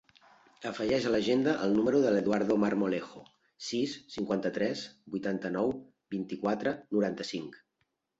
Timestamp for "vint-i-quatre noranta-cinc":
6.17-7.61